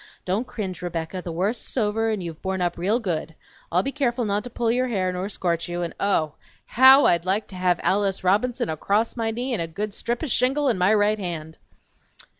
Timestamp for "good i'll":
2.99-3.83